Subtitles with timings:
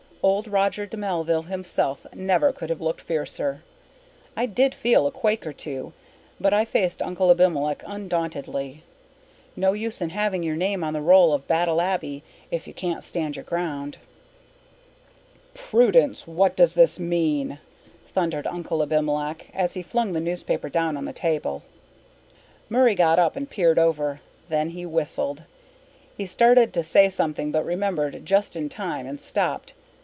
[0.23, 3.63] Old Roger de Melville himself never could have looked fiercer.
[4.37, 5.93] I did feel a quake or two,
[6.39, 8.83] but I faced Uncle Abimelech undauntedly.
[9.55, 13.03] No use in having your name on the roll of Battle Abbey if you can't
[13.03, 13.97] stand your ground.
[15.55, 17.57] "Prudence, what does this mean?"
[18.05, 21.63] thundered Uncle Abimelech, as he flung the newspaper down on the table.
[22.69, 24.21] Murray got up and peered over.
[24.49, 25.45] Then he whistled.
[26.15, 29.73] He started to say something but remembered just in time and stopped.